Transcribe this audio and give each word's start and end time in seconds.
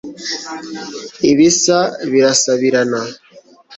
ibisa 1.29 1.77
birasabirana 2.11 3.01